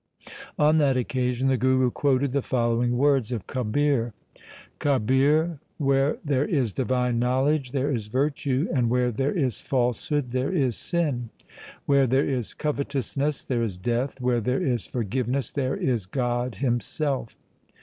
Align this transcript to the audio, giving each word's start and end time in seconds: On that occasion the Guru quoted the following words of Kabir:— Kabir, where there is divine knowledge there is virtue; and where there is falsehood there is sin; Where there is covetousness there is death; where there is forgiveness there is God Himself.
On 0.57 0.77
that 0.77 0.97
occasion 0.97 1.47
the 1.47 1.57
Guru 1.57 1.91
quoted 1.91 2.31
the 2.31 2.41
following 2.41 2.97
words 2.97 3.31
of 3.31 3.45
Kabir:— 3.45 4.13
Kabir, 4.79 5.59
where 5.77 6.17
there 6.25 6.43
is 6.45 6.73
divine 6.73 7.19
knowledge 7.19 7.71
there 7.71 7.91
is 7.91 8.07
virtue; 8.07 8.67
and 8.73 8.89
where 8.89 9.11
there 9.11 9.31
is 9.31 9.61
falsehood 9.61 10.31
there 10.31 10.51
is 10.51 10.75
sin; 10.75 11.29
Where 11.85 12.07
there 12.07 12.27
is 12.27 12.55
covetousness 12.55 13.43
there 13.43 13.61
is 13.61 13.77
death; 13.77 14.19
where 14.19 14.41
there 14.41 14.63
is 14.63 14.87
forgiveness 14.87 15.51
there 15.51 15.75
is 15.77 16.07
God 16.07 16.55
Himself. 16.55 17.37